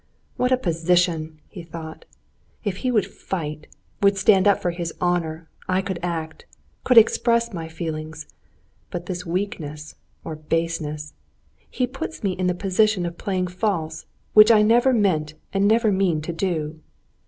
[0.35, 2.05] "What a position!" he thought.
[2.63, 3.67] "If he would fight,
[4.01, 6.47] would stand up for his honor, I could act,
[6.83, 8.25] could express my feelings;
[8.89, 9.93] but this weakness
[10.23, 11.13] or baseness....
[11.69, 15.91] He puts me in the position of playing false, which I never meant and never
[15.91, 16.79] mean to do."